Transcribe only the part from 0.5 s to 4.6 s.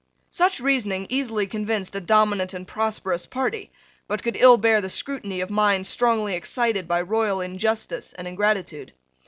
reasoning easily convinced a dominant and prosperous party, but could ill